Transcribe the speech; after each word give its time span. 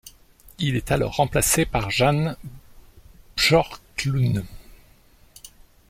Il 0.57 0.75
est 0.77 0.91
alors 0.91 1.17
remplacé 1.17 1.63
par 1.63 1.91
Jan 1.91 2.33
Björklund. 3.37 4.43